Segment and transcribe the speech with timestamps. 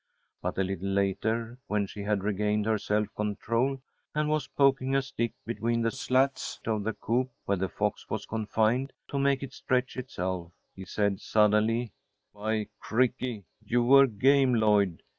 [0.41, 3.83] But a little later, when she had regained her self control
[4.15, 8.25] and was poking a stick between the slats of the coop where the fox was
[8.25, 11.91] confined, to make it stretch itself, he said, suddenly:
[12.33, 15.03] "By cricky, you were game, Lloyd!